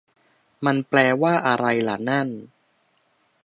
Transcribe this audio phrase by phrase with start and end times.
[0.65, 2.29] มันแปลว่าอะไรละนั่น